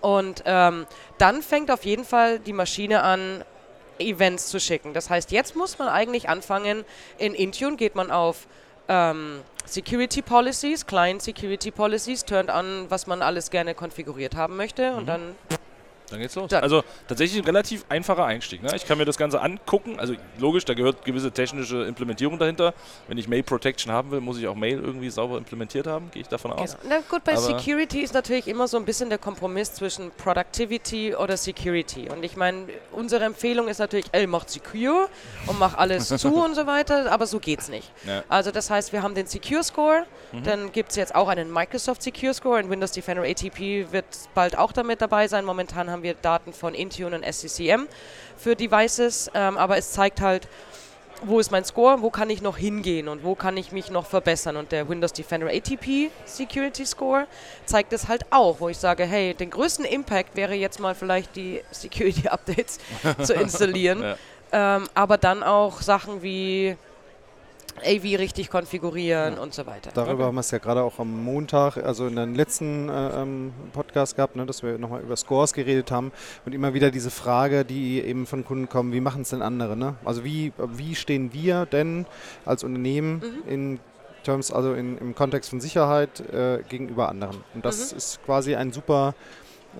[0.00, 0.86] Und ähm,
[1.18, 3.44] dann fängt auf jeden Fall die Maschine an,
[3.98, 4.92] Events zu schicken.
[4.92, 6.84] Das heißt, jetzt muss man eigentlich anfangen,
[7.18, 8.48] in Intune geht man auf
[8.88, 14.90] ähm, Security Policies, Client Security Policies, turnt an, was man alles gerne konfiguriert haben möchte
[14.90, 14.98] mhm.
[14.98, 15.34] und dann
[16.10, 16.50] dann geht's los.
[16.50, 16.62] Dann.
[16.62, 18.62] Also tatsächlich ein relativ einfacher Einstieg.
[18.62, 18.70] Ne?
[18.74, 19.98] Ich kann mir das Ganze angucken.
[19.98, 22.74] Also logisch, da gehört gewisse technische Implementierung dahinter.
[23.08, 26.22] Wenn ich Mail Protection haben will, muss ich auch Mail irgendwie sauber implementiert haben, gehe
[26.22, 26.76] ich davon aus.
[26.82, 26.94] Genau.
[26.96, 31.14] Na gut, bei Aber Security ist natürlich immer so ein bisschen der Kompromiss zwischen Productivity
[31.14, 32.08] oder Security.
[32.10, 35.08] Und ich meine, unsere Empfehlung ist natürlich, ey, macht secure
[35.46, 37.90] und mach alles zu und so weiter, aber so geht's nicht.
[38.06, 38.22] Ja.
[38.28, 40.42] Also das heißt, wir haben den Secure Score, mhm.
[40.44, 44.58] dann gibt es jetzt auch einen Microsoft Secure Score und Windows Defender ATP wird bald
[44.58, 45.44] auch damit dabei sein.
[45.44, 47.86] Momentan haben wir Daten von Intune und SCCM
[48.36, 50.48] für Devices, ähm, aber es zeigt halt,
[51.22, 54.06] wo ist mein Score, wo kann ich noch hingehen und wo kann ich mich noch
[54.06, 54.56] verbessern.
[54.56, 57.26] Und der Windows Defender ATP Security Score
[57.64, 61.36] zeigt es halt auch, wo ich sage, hey, den größten Impact wäre jetzt mal vielleicht
[61.36, 62.78] die Security Updates
[63.22, 64.02] zu installieren.
[64.02, 64.16] Ja.
[64.76, 66.76] Ähm, aber dann auch Sachen wie
[67.82, 69.40] AV richtig konfigurieren ja.
[69.40, 69.90] und so weiter.
[69.94, 73.52] Darüber haben wir es ja gerade auch am Montag, also in den letzten äh, ähm,
[73.72, 76.12] Podcast gehabt, ne, dass wir nochmal über Scores geredet haben
[76.46, 79.76] und immer wieder diese Frage, die eben von Kunden kommen, wie machen es denn andere?
[79.76, 79.94] Ne?
[80.04, 82.06] Also wie, wie stehen wir denn
[82.44, 83.48] als Unternehmen mhm.
[83.48, 83.80] in
[84.22, 87.44] Terms, also in, im Kontext von Sicherheit äh, gegenüber anderen?
[87.54, 87.98] Und das mhm.
[87.98, 89.14] ist quasi ein super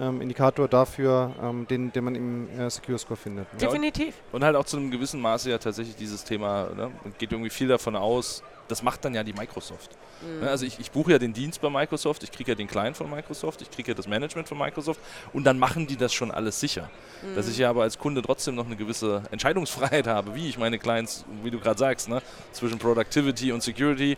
[0.01, 3.53] ähm, Indikator dafür, ähm, den, den man im äh, Secure Score findet.
[3.53, 3.59] Ne?
[3.59, 4.15] Definitiv.
[4.33, 7.69] Und halt auch zu einem gewissen Maße ja tatsächlich dieses Thema, ne, geht irgendwie viel
[7.69, 9.91] davon aus, das macht dann ja die Microsoft.
[10.23, 10.41] Mhm.
[10.41, 12.97] Ne, also ich, ich buche ja den Dienst bei Microsoft, ich kriege ja den Client
[12.97, 15.01] von Microsoft, ich kriege ja das Management von Microsoft
[15.33, 16.91] und dann machen die das schon alles sicher.
[17.23, 17.37] Mhm.
[17.37, 20.79] Dass ich ja aber als Kunde trotzdem noch eine gewisse Entscheidungsfreiheit habe, wie ich meine
[20.79, 24.17] Clients, wie du gerade sagst, ne, zwischen Productivity und Security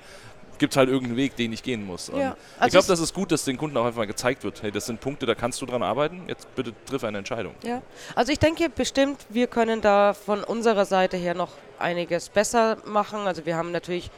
[0.59, 2.09] gibt es halt irgendeinen Weg, den ich gehen muss.
[2.09, 2.37] Ja.
[2.59, 4.71] Also ich glaube, das ist gut, dass den Kunden auch einfach mal gezeigt wird, hey,
[4.71, 7.55] das sind Punkte, da kannst du dran arbeiten, jetzt bitte triff eine Entscheidung.
[7.63, 7.83] Ja,
[8.15, 13.27] also ich denke bestimmt, wir können da von unserer Seite her noch einiges besser machen.
[13.27, 14.11] Also wir haben natürlich,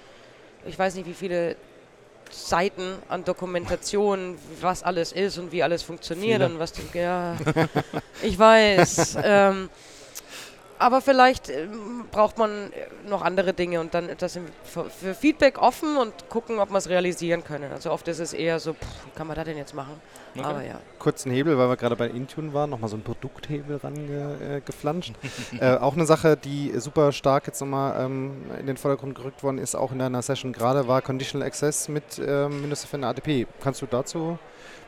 [0.66, 1.56] ich weiß nicht, wie viele
[2.30, 6.52] Seiten an Dokumentation, was alles ist und wie alles funktioniert Viele.
[6.52, 6.72] und was.
[6.92, 7.36] Ja,
[8.22, 9.16] ich weiß.
[9.24, 9.70] ähm,
[10.78, 11.66] aber vielleicht äh,
[12.10, 12.72] braucht man
[13.06, 16.88] noch andere Dinge und dann das für, für Feedback offen und gucken, ob wir es
[16.88, 17.72] realisieren können.
[17.72, 20.00] Also oft ist es eher so, pff, wie kann man das denn jetzt machen?
[20.34, 20.44] Okay.
[20.44, 20.80] Aber ja.
[20.98, 25.14] Kurzen Hebel, weil wir gerade bei Intune waren, nochmal so ein Produkthebel rangeflanscht.
[25.60, 29.42] Äh, äh, auch eine Sache, die super stark jetzt nochmal ähm, in den Vordergrund gerückt
[29.42, 33.46] worden ist, auch in deiner Session gerade, war Conditional Access mit ähm, Windows Defender ADP.
[33.60, 34.38] Kannst du dazu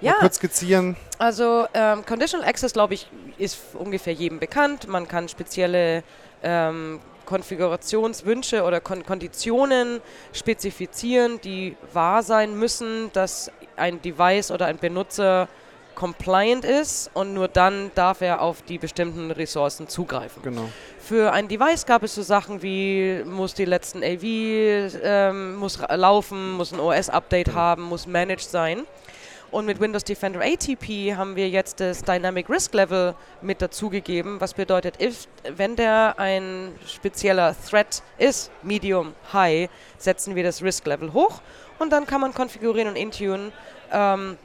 [0.00, 0.14] ja.
[0.20, 0.96] kurz skizzieren?
[1.18, 3.06] Also ähm, Conditional Access, glaube ich,
[3.38, 4.88] ist ungefähr jedem bekannt.
[4.88, 6.02] Man kann spezielle
[6.42, 10.00] ähm, Konfigurationswünsche oder Kon Konditionen
[10.32, 15.48] spezifizieren, die wahr sein müssen, dass ein Device oder ein Benutzer
[15.94, 20.42] compliant ist und nur dann darf er auf die bestimmten Ressourcen zugreifen.
[20.42, 20.68] Genau.
[20.98, 26.52] Für ein Device gab es so Sachen wie, muss die letzten AV ähm, muss laufen,
[26.52, 27.58] muss ein OS-Update genau.
[27.58, 28.86] haben, muss managed sein.
[29.50, 34.54] Und mit Windows Defender ATP haben wir jetzt das Dynamic Risk Level mit dazugegeben, was
[34.54, 41.12] bedeutet, if, wenn der ein spezieller Threat ist, Medium, High, setzen wir das Risk Level
[41.12, 41.40] hoch
[41.80, 43.52] und dann kann man konfigurieren und intunen,
[43.90, 44.36] ähm,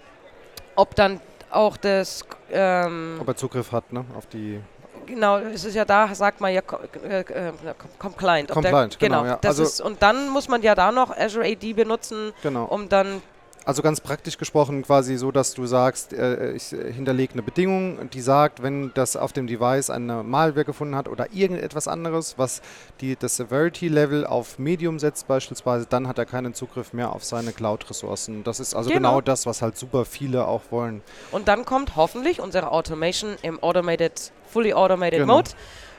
[0.76, 2.26] ob dann auch das...
[2.52, 4.60] Ähm, ob er Zugriff hat ne, auf die
[5.06, 6.62] genau, es ist ja da, sagt man ja
[7.08, 7.54] äh, äh,
[8.00, 8.50] Compliant.
[8.50, 9.22] Compliant, der, genau.
[9.22, 9.40] genau ja.
[9.44, 12.66] also ist, und dann muss man ja da noch Azure AD benutzen, genau.
[12.66, 13.22] um dann
[13.66, 18.22] also ganz praktisch gesprochen quasi so, dass du sagst, äh, ich hinterlege eine Bedingung, die
[18.22, 22.62] sagt, wenn das auf dem Device eine Malware gefunden hat oder irgendetwas anderes, was
[23.02, 27.52] die, das Severity-Level auf Medium setzt beispielsweise, dann hat er keinen Zugriff mehr auf seine
[27.52, 28.44] Cloud-Ressourcen.
[28.44, 29.10] Das ist also genau.
[29.10, 31.02] genau das, was halt super viele auch wollen.
[31.32, 35.38] Und dann kommt hoffentlich unsere Automation im Automated, Fully Automated genau.
[35.38, 35.52] Mode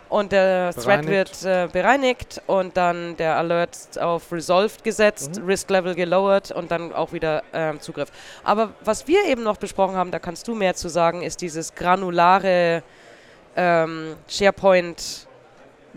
[0.09, 5.47] und der Thread wird äh, bereinigt und dann der Alert auf Resolved gesetzt, mhm.
[5.47, 8.11] Risk Level gelowert und dann auch wieder ähm, Zugriff.
[8.45, 11.75] Aber was wir eben noch besprochen haben, da kannst du mehr zu sagen, ist dieses
[11.75, 12.83] granulare
[13.57, 15.27] ähm, SharePoint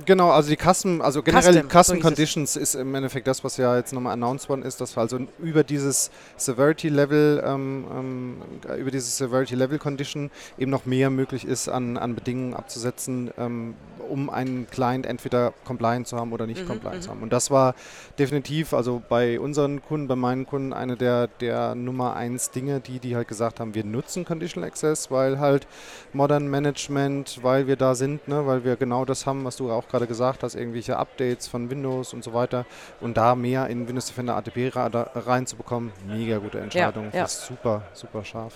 [0.06, 3.58] Genau, also die Custom, also generell Custom, Custom so Conditions ist im Endeffekt das, was
[3.58, 8.42] ja jetzt nochmal announced worden ist, dass also über dieses Severity Level, ähm, ähm,
[8.78, 13.76] über dieses Severity Level Condition eben noch mehr möglich ist, an, an Bedingungen abzusetzen, ähm,
[14.10, 17.16] um einen Client entweder compliant zu haben oder nicht mhm, compliant zu mhm.
[17.16, 17.24] haben.
[17.24, 17.76] Und das war
[18.18, 23.00] definitiv, also bei unseren Kunden, bei meinen Kunden, eine der, der Nummer eins Dinge, die,
[23.00, 25.68] die halt gesagt haben, wir nutzen Conditional Access, weil halt
[26.14, 29.88] Modern Management, weil wir da sind, ne, weil wir genau das haben, was du auch
[29.88, 32.66] gerade gesagt hast, irgendwelche Updates von Windows und so weiter
[33.02, 37.06] und da mehr in Windows Defender ATP reinzubekommen, mega gute Entscheidung.
[37.12, 37.28] Ja, ja.
[37.28, 38.54] Super, super scharf.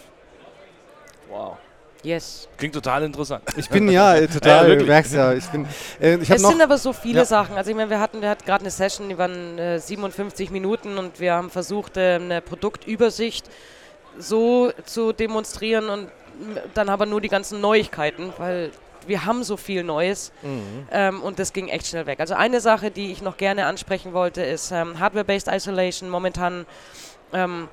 [1.29, 1.57] Wow.
[2.03, 2.49] Yes.
[2.57, 3.43] Klingt total interessant.
[3.55, 5.65] Ich bin ja äh, total, ja, du merkst ja, ich bin.
[6.01, 7.25] Äh, ich es sind aber so viele ja.
[7.25, 7.55] Sachen.
[7.55, 10.97] Also ich meine, wir hatten, wir hatten gerade eine Session, die waren äh, 57 Minuten
[10.97, 13.49] und wir haben versucht, äh, eine Produktübersicht
[14.17, 16.09] so zu demonstrieren und
[16.73, 18.71] dann aber nur die ganzen Neuigkeiten, weil
[19.07, 20.87] wir haben so viel Neues mhm.
[20.91, 22.19] ähm, und das ging echt schnell weg.
[22.19, 26.09] Also eine Sache, die ich noch gerne ansprechen wollte, ist ähm, Hardware-Based Isolation.
[26.09, 26.65] Momentan
[27.33, 27.67] ähm,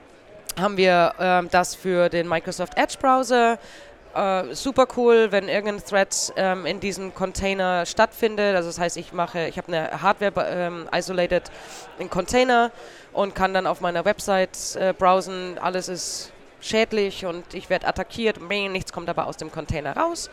[0.59, 3.59] haben wir ähm, das für den Microsoft Edge Browser.
[4.13, 8.57] Uh, super cool, wenn irgendein Thread ähm, in diesem Container stattfindet.
[8.57, 11.45] Also das heißt, ich mache, ich habe eine Hardware ähm, isolated
[12.01, 12.73] in Container
[13.13, 15.59] und kann dann auf meiner Website äh, browsen.
[15.59, 18.41] Alles ist schädlich und ich werde attackiert.
[18.41, 20.29] Nichts kommt aber aus dem Container raus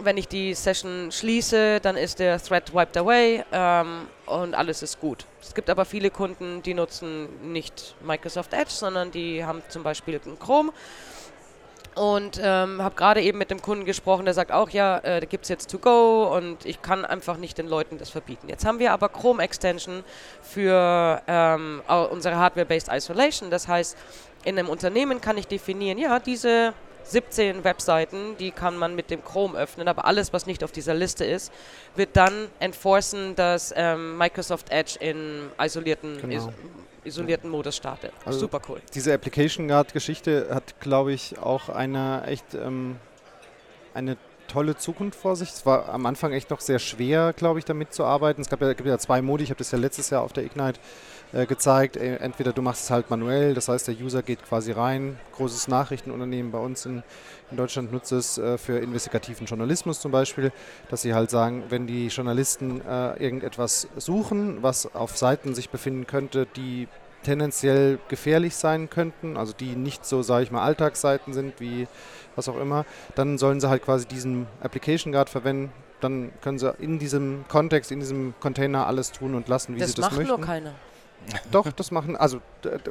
[0.00, 5.00] wenn ich die Session schließe, dann ist der Thread wiped away ähm, und alles ist
[5.00, 5.26] gut.
[5.40, 10.20] Es gibt aber viele Kunden, die nutzen nicht Microsoft Edge, sondern die haben zum Beispiel
[10.38, 10.72] Chrome.
[11.98, 15.26] Und ähm, habe gerade eben mit dem Kunden gesprochen, der sagt auch, ja, äh, da
[15.26, 18.48] gibt es jetzt To Go und ich kann einfach nicht den Leuten das verbieten.
[18.48, 20.04] Jetzt haben wir aber Chrome Extension
[20.42, 23.50] für ähm, unsere Hardware-Based Isolation.
[23.50, 23.96] Das heißt,
[24.44, 26.72] in einem Unternehmen kann ich definieren, ja, diese
[27.04, 30.94] 17 Webseiten, die kann man mit dem Chrome öffnen, aber alles, was nicht auf dieser
[30.94, 31.52] Liste ist,
[31.96, 36.52] wird dann enforcen, dass ähm, Microsoft Edge in isolierten genau.
[37.08, 38.10] Isolierten Modus starte.
[38.24, 38.80] Also Super cool.
[38.94, 42.96] Diese Application Guard-Geschichte hat, glaube ich, auch eine echt ähm,
[43.94, 44.16] eine
[44.48, 45.50] tolle Zukunft vor sich.
[45.50, 48.40] Es war am Anfang echt noch sehr schwer, glaube ich, damit zu arbeiten.
[48.40, 49.44] Es gab ja, gibt ja zwei Modi.
[49.44, 50.80] Ich habe das ja letztes Jahr auf der Ignite
[51.32, 51.96] äh, gezeigt.
[51.96, 55.18] Äh, entweder du machst es halt manuell, das heißt, der User geht quasi rein.
[55.36, 57.02] Großes Nachrichtenunternehmen bei uns in,
[57.50, 60.52] in Deutschland nutzt es äh, für investigativen Journalismus zum Beispiel,
[60.88, 66.06] dass sie halt sagen, wenn die Journalisten äh, irgendetwas suchen, was auf Seiten sich befinden
[66.06, 66.88] könnte, die
[67.22, 71.88] tendenziell gefährlich sein könnten, also die nicht so, sage ich mal, Alltagsseiten sind wie
[72.36, 75.72] was auch immer, dann sollen sie halt quasi diesen Application Guard verwenden.
[76.00, 79.90] Dann können sie in diesem Kontext, in diesem Container alles tun und lassen, wie das
[79.90, 80.28] sie das möchten.
[80.28, 80.74] Das macht nur keiner.
[81.50, 82.40] Doch, das machen, also,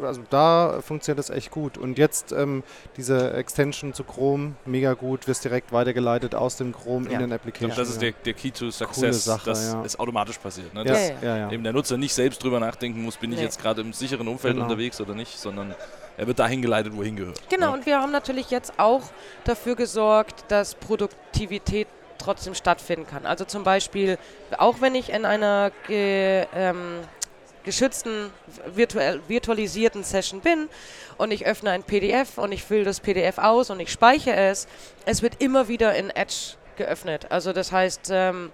[0.02, 1.78] also da funktioniert das echt gut.
[1.78, 2.64] Und jetzt ähm,
[2.96, 7.14] diese Extension zu Chrome, mega gut, wirst direkt weitergeleitet aus dem Chrome ja.
[7.14, 7.76] in den Application.
[7.76, 9.82] Das ist der, der Key to Success, Sache, dass ja.
[9.84, 10.74] es automatisch passiert.
[10.74, 10.84] Ne?
[10.84, 13.38] Dass ja, eben der Nutzer nicht selbst drüber nachdenken muss, bin nee.
[13.38, 14.66] ich jetzt gerade im sicheren Umfeld genau.
[14.66, 15.74] unterwegs oder nicht, sondern
[16.18, 17.40] er wird dahin geleitet, wohin gehört.
[17.50, 19.04] Genau, und wir haben natürlich jetzt auch
[19.44, 21.88] dafür gesorgt, dass Produktivität
[22.18, 23.26] trotzdem stattfinden kann.
[23.26, 24.18] Also zum Beispiel,
[24.58, 27.00] auch wenn ich in einer ähm,
[27.68, 28.32] geschützten,
[28.66, 30.70] virtuell, virtualisierten Session bin
[31.18, 34.68] und ich öffne ein PDF und ich fülle das PDF aus und ich speichere es,
[35.06, 37.30] es wird immer wieder in Edge geöffnet.
[37.30, 38.54] Also das heißt, ähm,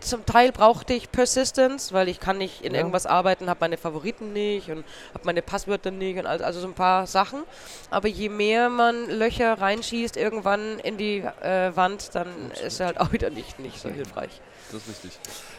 [0.00, 2.80] zum Teil brauchte ich Persistence, weil ich kann nicht in ja.
[2.80, 6.66] irgendwas arbeiten, habe meine Favoriten nicht und habe meine Passwörter nicht und also, also so
[6.66, 7.44] ein paar Sachen.
[7.90, 12.66] Aber je mehr man Löcher reinschießt irgendwann in die äh, Wand, dann Absolut.
[12.66, 14.40] ist er halt auch wieder nicht, nicht so hilfreich.
[14.72, 15.12] Das ist richtig.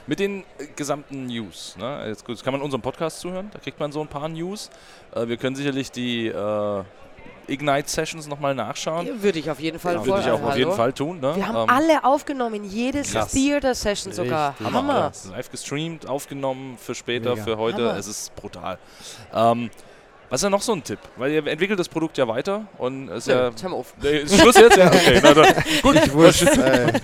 [0.08, 2.06] Mit den äh, gesamten News, ne?
[2.08, 4.70] jetzt, jetzt kann man unserem Podcast zuhören, da kriegt man so ein paar News.
[5.16, 6.84] Äh, wir können sicherlich die äh,
[7.48, 9.22] Ignite-Sessions nochmal nachschauen.
[9.22, 11.20] Würde ich auf jeden Fall ja, Würde ich auch auf jeden Fall tun.
[11.20, 11.36] Ne?
[11.36, 14.56] Wir haben ähm, alle aufgenommen, jedes Theater-Session sogar.
[14.60, 15.12] Hammer.
[15.30, 17.44] Live gestreamt, aufgenommen für später, Mega.
[17.44, 17.90] für heute.
[17.90, 17.98] Hammer.
[17.98, 18.80] Es ist brutal.
[19.34, 19.70] Ähm,
[20.34, 20.98] was ist ja noch so ein Tipp?
[21.16, 23.52] Weil ihr entwickelt das Produkt ja weiter und es ist ja.
[23.62, 23.94] Hör mal auf.
[24.02, 24.78] Nee, ist Schluss jetzt?
[24.78, 25.20] Ja, okay.
[25.22, 25.44] Na, na,
[25.84, 26.48] gut, ich wurscht,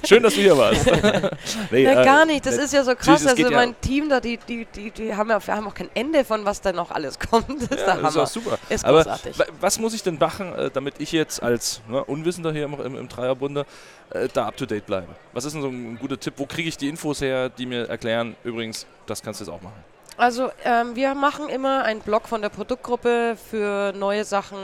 [0.03, 0.83] schön, dass du hier warst.
[1.71, 3.27] nee, Na, äh, gar nicht, das ist ja so krass.
[3.27, 5.91] Also mein ja Team da, die, die, die, die haben ja wir haben auch kein
[5.93, 7.49] Ende von was da noch alles kommt.
[7.49, 8.57] Das ist, ja, das ist auch super.
[8.67, 9.35] Ist großartig.
[9.35, 12.73] Aber was muss ich denn machen, äh, damit ich jetzt als ne, Unwissender hier im,
[12.81, 13.67] im, im Dreierbunde
[14.09, 15.09] äh, da up to date bleibe?
[15.33, 16.33] Was ist denn so ein guter Tipp?
[16.37, 19.61] Wo kriege ich die Infos her, die mir erklären, übrigens, das kannst du jetzt auch
[19.61, 19.83] machen?
[20.19, 24.57] Also ähm, wir machen immer einen Blog von der Produktgruppe für neue Sachen,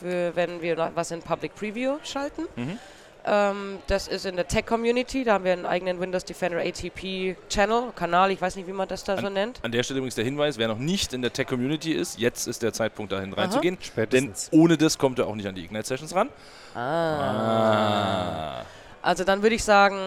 [0.00, 2.44] für wenn wir was in Public Preview schalten.
[2.56, 2.78] Mhm.
[3.26, 7.36] Ähm, das ist in der Tech Community, da haben wir einen eigenen Windows Defender ATP
[7.50, 9.62] Channel, Kanal, ich weiß nicht, wie man das da an, so nennt.
[9.62, 12.48] An der Stelle übrigens der Hinweis, wer noch nicht in der Tech Community ist, jetzt
[12.48, 13.42] ist der Zeitpunkt dahin Aha.
[13.42, 13.76] reinzugehen.
[13.82, 14.48] Spätestens.
[14.48, 16.30] Denn ohne das kommt er auch nicht an die Ignite Sessions ran.
[16.74, 18.60] Ah.
[18.60, 18.64] ah.
[19.02, 19.98] Also dann würde ich sagen,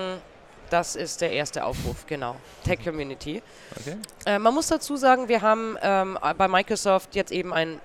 [0.75, 2.35] das ist der erste Aufruf, genau.
[2.65, 3.41] Tech Community.
[3.79, 3.95] Okay.
[4.25, 7.79] Äh, man muss dazu sagen, wir haben ähm, bei Microsoft jetzt eben ein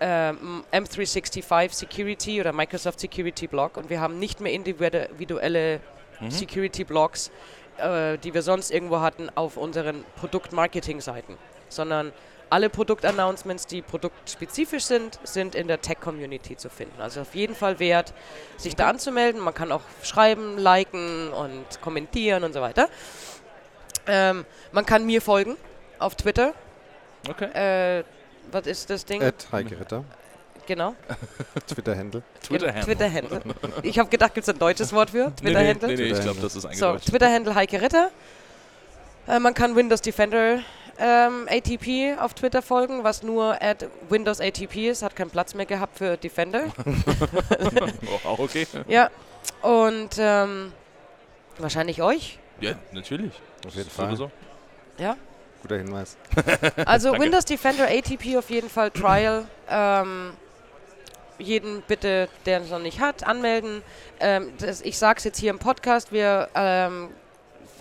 [0.00, 0.32] äh,
[0.72, 5.80] M365 Security oder Microsoft Security Blog und wir haben nicht mehr individuelle
[6.18, 6.30] mhm.
[6.32, 7.30] Security Blogs,
[7.78, 12.12] äh, die wir sonst irgendwo hatten, auf unseren Produktmarketing-Seiten, sondern
[12.50, 17.00] alle Produktannouncements, die produktspezifisch sind, sind in der Tech-Community zu finden.
[17.00, 18.14] Also auf jeden Fall wert,
[18.56, 19.40] sich da anzumelden.
[19.40, 22.88] Man kann auch schreiben, liken und kommentieren und so weiter.
[24.06, 25.56] Ähm, man kann mir folgen
[25.98, 26.54] auf Twitter.
[27.28, 27.98] Okay.
[27.98, 28.04] Äh,
[28.52, 29.20] was ist das Ding?
[29.20, 30.04] Ed Heike Ritter.
[30.66, 30.94] Genau.
[31.66, 32.22] Twitter-Handle.
[32.42, 32.84] Twitter-Handle.
[32.84, 33.40] Twitter-Handle.
[33.82, 35.32] Ich habe gedacht, gibt es ein deutsches Wort für?
[35.36, 35.88] Twitter-Handle?
[35.88, 37.04] Nee, nee, nee, ich glaube, das ist eingedeutscht.
[37.04, 38.10] So, Twitter-Handle Heike Ritter.
[39.28, 40.60] Äh, man kann Windows Defender
[40.98, 45.66] ähm, ATP auf Twitter folgen, was nur at Windows ATP ist, hat keinen Platz mehr
[45.66, 46.64] gehabt für Defender.
[48.24, 48.66] oh, auch okay.
[48.88, 49.10] Ja,
[49.62, 50.72] und ähm,
[51.58, 52.38] wahrscheinlich euch.
[52.60, 53.32] Ja, natürlich.
[53.66, 54.06] Auf jeden Fall.
[54.06, 54.30] Sowieso.
[54.98, 55.16] Ja.
[55.62, 56.16] Guter Hinweis.
[56.86, 59.46] Also Windows Defender ATP auf jeden Fall Trial.
[59.68, 60.32] Ähm,
[61.38, 63.82] jeden bitte, der es noch nicht hat, anmelden.
[64.20, 67.10] Ähm, das, ich sage es jetzt hier im Podcast, wir ähm,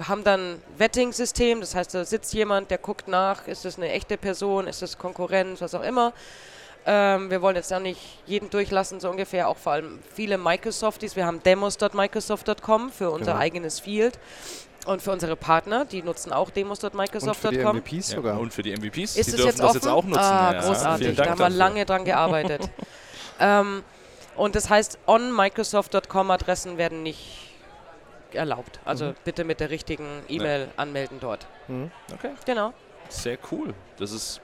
[0.01, 4.17] haben dann Vetting-System, das heißt, da sitzt jemand, der guckt nach, ist das eine echte
[4.17, 6.13] Person, ist das Konkurrenz, was auch immer.
[6.87, 11.15] Ähm, wir wollen jetzt auch nicht jeden durchlassen, so ungefähr, auch vor allem viele Microsofties.
[11.15, 13.37] Wir haben demos.microsoft.com für unser genau.
[13.37, 14.19] eigenes Field.
[14.85, 17.49] Und für unsere Partner, die nutzen auch demos.microsoft.com.
[17.49, 18.35] Und für die MVPs sogar.
[18.35, 20.19] Ja, und für die MVPs, ist die dürfen jetzt das jetzt auch nutzen.
[20.19, 22.69] Ah, ja, großartig, da haben wir lange dran gearbeitet.
[23.39, 23.83] ähm,
[24.35, 27.54] und das heißt, on Microsoft.com Adressen werden nicht
[28.35, 28.79] erlaubt.
[28.85, 29.15] Also mhm.
[29.23, 30.67] bitte mit der richtigen E-Mail ja.
[30.77, 31.47] anmelden dort.
[31.67, 31.91] Mhm.
[32.13, 32.31] Okay.
[32.45, 32.73] Genau.
[33.09, 33.73] Sehr cool.
[33.97, 34.41] Das ist,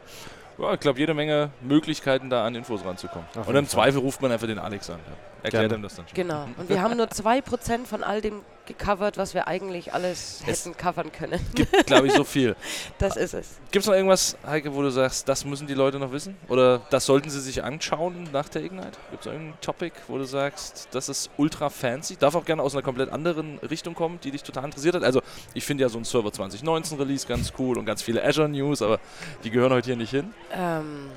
[0.57, 3.27] ja, ich glaube, jede Menge Möglichkeiten, da an Infos ranzukommen.
[3.39, 4.99] Ach, Und im Zweifel ruft man einfach den Alex an.
[5.43, 6.15] Erklär dem das dann schon.
[6.15, 6.47] Genau.
[6.57, 10.77] Und wir haben nur 2% von all dem gecovert, was wir eigentlich alles Es hätten
[10.77, 11.39] covern können.
[11.55, 12.55] Gibt, glaube ich, so viel.
[12.97, 13.57] Das ist es.
[13.71, 16.37] Gibt es noch irgendwas, Heike, wo du sagst, das müssen die Leute noch wissen?
[16.49, 18.97] Oder das sollten sie sich anschauen nach der Ignite?
[19.09, 22.15] Gibt es irgendein Topic, wo du sagst, das ist ultra fancy?
[22.15, 25.03] Darf auch gerne aus einer komplett anderen Richtung kommen, die dich total interessiert hat.
[25.03, 25.21] Also
[25.53, 28.81] ich finde ja so ein Server 2019 Release ganz cool und ganz viele Azure News,
[28.81, 28.99] aber
[29.43, 30.31] die gehören heute hier nicht hin.
[30.53, 31.09] Ähm,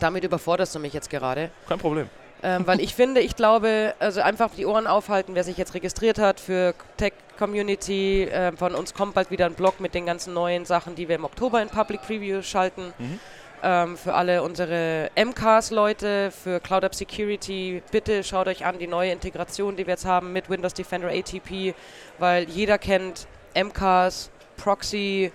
[0.00, 1.50] damit überforderst du mich jetzt gerade.
[1.66, 2.10] Kein Problem.
[2.44, 6.18] Ähm, weil ich finde, ich glaube, also einfach die Ohren aufhalten, wer sich jetzt registriert
[6.18, 8.24] hat für Tech Community.
[8.24, 11.16] Äh, von uns kommt bald wieder ein Blog mit den ganzen neuen Sachen, die wir
[11.16, 12.92] im Oktober in Public Preview schalten.
[12.98, 13.20] Mhm.
[13.62, 19.10] Ähm, für alle unsere MCAS-Leute, für Cloud App Security, bitte schaut euch an die neue
[19.10, 21.74] Integration, die wir jetzt haben mit Windows Defender ATP,
[22.18, 25.32] weil jeder kennt MCAS, Proxy,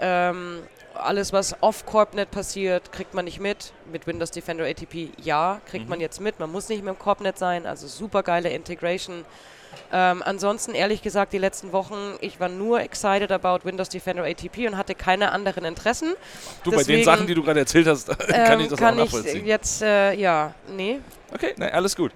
[0.00, 0.58] ähm,
[0.94, 3.72] alles, was off Corpnet passiert, kriegt man nicht mit.
[3.90, 5.90] Mit Windows Defender ATP ja, kriegt Mhm.
[5.90, 6.38] man jetzt mit.
[6.40, 9.24] Man muss nicht mehr im Corpnet sein, also super geile Integration.
[9.90, 14.66] Ähm, ansonsten, ehrlich gesagt, die letzten Wochen, ich war nur excited about Windows Defender ATP
[14.68, 16.12] und hatte keine anderen Interessen.
[16.62, 18.94] Du, bei den Deswegen, Sachen, die du gerade erzählt hast, kann ich Ähm, das kann
[19.00, 19.46] auch ich nachvollziehen.
[19.46, 21.00] jetzt, äh, ja, nee.
[21.32, 22.12] Okay, nein, alles gut.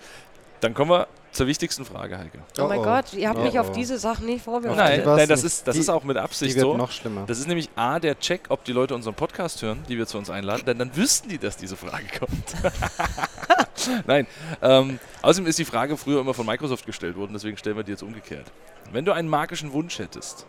[0.61, 1.07] Dann kommen wir
[1.37, 2.39] zur wichtigsten Frage, Heike.
[2.59, 2.85] Oh, mein Oh, oh.
[2.85, 3.73] Gott, ihr habt Oh, mich auf oh.
[3.73, 4.79] diese Sachen nicht vorbereitet.
[4.79, 6.77] Nein, die nein das, ist, das Die- ist auch mit Die Absicht wird so.
[6.77, 7.25] noch schlimmer.
[7.27, 10.19] Das ist nämlich A, der Check, ob die Leute unseren Podcast hören, die wir zu
[10.19, 12.55] uns einladen, denn dann wüssten die, dass diese Frage kommt.
[14.07, 14.27] Nein.
[14.63, 17.93] Ähm, außerdem ist die Frage früher immer von Microsoft gestellt worden, deswegen stellen wir die
[17.93, 18.47] jetzt umgekehrt.
[18.93, 20.47] Wenn du einen magischen Wunsch hättest,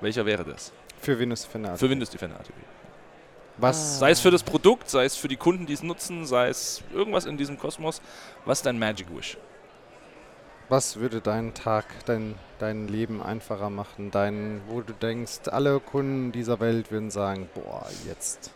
[0.00, 0.72] welcher wäre das?
[1.00, 1.76] Für Windows Defender.
[1.76, 2.52] Für Windows Defender ATP.
[3.58, 3.98] Was?
[3.98, 6.82] Sei es für das Produkt, sei es für die Kunden, die es nutzen, sei es
[6.94, 8.00] irgendwas in diesem Kosmos.
[8.46, 9.36] Was ist dein Magic Wish?
[10.70, 14.12] Was würde deinen Tag, dein, dein Leben einfacher machen?
[14.12, 18.52] Dein, wo du denkst, alle Kunden dieser Welt würden sagen, boah, jetzt.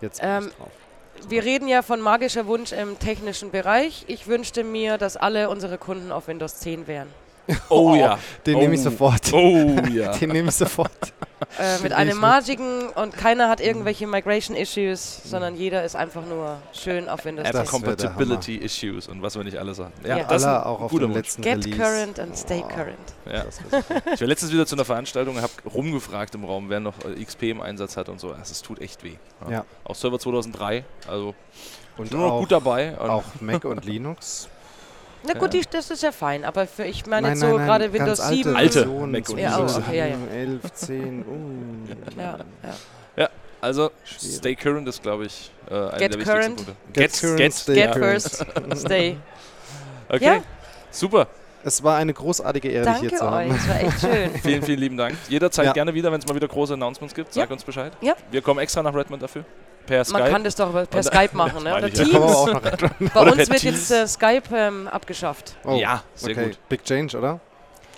[0.00, 0.70] Jetzt bin Ähm, ich drauf.
[1.28, 4.04] Wir reden ja von magischer Wunsch im technischen Bereich.
[4.06, 7.08] Ich wünschte mir, dass alle unsere Kunden auf Windows 10 wären.
[7.68, 8.18] Oh, ja.
[8.44, 8.58] Den oh.
[8.60, 9.32] nehme ich sofort.
[9.32, 10.12] Oh ja.
[10.18, 10.90] Den nehme ich sofort.
[11.58, 12.20] Äh, mit einem mit.
[12.20, 17.48] magigen und keiner hat irgendwelche Migration Issues, sondern jeder ist einfach nur schön auf Windows
[17.50, 17.82] Das 10.
[17.82, 19.92] wär der Compatibility Issues und was wir nicht alles sagen.
[20.02, 20.24] Ja, Ja.
[20.24, 21.78] das ist Alle auch auf dem letzten Get Release.
[21.78, 23.14] current and stay Boah, current.
[23.26, 23.44] Ja.
[24.14, 27.22] Ich war letztens wieder zu einer Veranstaltung und habe rumgefragt im Raum, wer noch äh,
[27.22, 28.28] XP im Einsatz hat und so.
[28.32, 29.14] Also, Es tut echt weh.
[29.48, 29.64] Ja.
[29.84, 31.34] Auch Server 2003, also
[31.96, 32.96] Und nur noch auch, gut dabei.
[32.98, 34.48] Und auch Mac und Linux.
[35.24, 35.60] Na gut, Ja.
[35.60, 38.36] die, das ist ja fein, aber für, ich meine Nein, jetzt so gerade Windows alte
[38.36, 38.56] 7.
[38.56, 40.16] Alte Mac und Ja, oh, okay, ja, ja.
[40.32, 42.20] 11, 10, uh.
[42.20, 42.38] Ja,
[43.16, 43.28] ja.
[43.60, 44.36] also Schwierig.
[44.36, 46.56] Stay Current ist, glaube ich, äh, einer Get der wichtigsten current.
[46.56, 46.76] Punkte.
[46.92, 47.92] Get current, get, stay Get ja.
[47.94, 49.16] first, stay.
[50.08, 50.42] Okay, Ja.
[50.92, 51.26] super.
[51.66, 53.50] Es war eine großartige Ehre, dich hier Danke zu haben.
[53.50, 54.30] euch, es war echt schön.
[54.42, 55.16] Vielen, vielen lieben Dank.
[55.28, 55.72] Jederzeit Ja.
[55.72, 57.32] gerne wieder, wenn es mal wieder große Announcements gibt.
[57.34, 57.52] Sag Ja.
[57.52, 57.92] uns Bescheid.
[58.00, 58.14] Ja.
[58.30, 59.44] Wir kommen extra nach Redmond dafür.
[59.84, 60.30] Per Man Skype.
[60.30, 61.74] kann das doch per Und- Skype machen, ne?
[61.76, 62.14] Oder Teams.
[62.14, 62.70] auch noch Bei
[63.20, 63.88] Oder uns per wird Teams.
[63.88, 65.56] jetzt äh, Skype ähm, abgeschafft.
[65.64, 66.44] Oh, Ja, sehr okay.
[66.50, 66.58] gut.
[66.68, 67.40] Big Change, oder?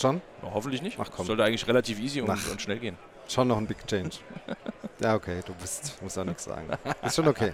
[0.01, 0.23] Schon?
[0.43, 0.97] Na, hoffentlich nicht.
[0.99, 1.27] Ach komm.
[1.27, 2.97] Sollte eigentlich relativ easy und, und schnell gehen.
[3.29, 4.17] Schon noch ein Big Change.
[5.01, 6.67] ja, okay, du bist, musst auch nichts sagen.
[7.03, 7.53] Ist schon okay.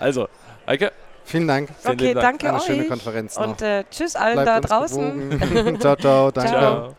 [0.00, 0.28] Also,
[0.66, 0.90] Eike,
[1.24, 1.68] Vielen Dank.
[1.80, 2.40] Vielen Okay, Dank.
[2.40, 2.64] danke Eine euch.
[2.64, 3.46] schöne Konferenz noch.
[3.46, 5.76] Und äh, tschüss allen Bleibt da draußen.
[5.80, 6.30] ciao, ciao.
[6.30, 6.50] Danke.
[6.50, 6.94] Ciao.